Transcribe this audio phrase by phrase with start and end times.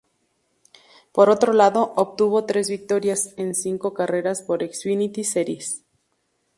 [1.11, 5.83] Por otro lado, obtuvo tres victorias en cinco carreras por Xfinity Series.